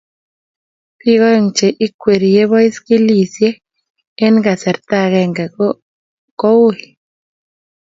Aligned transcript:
Biik 0.99 1.21
aeng 1.29 1.49
che 1.57 1.67
ikwerie 1.87 2.43
baskilisyek 2.51 3.55
eng 4.25 4.35
kasarta 4.45 4.95
agenge 5.05 5.45
ko 6.37 6.41
ng'ui. 6.41 6.81